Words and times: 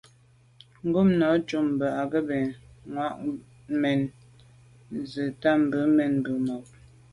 Ngômnà' 0.87 1.43
cúp 1.47 1.65
mbə̄ 1.73 1.87
á 2.01 2.03
gə̀ 2.11 2.21
mə̄ 2.29 2.41
vwá' 2.93 3.15
mɛ́n 3.81 3.99
gə 5.11 5.23
̀tá 5.31 5.51
bû 5.69 5.79
mɛ́n 5.95 6.13
bû 6.23 6.31
máàp. 6.45 6.65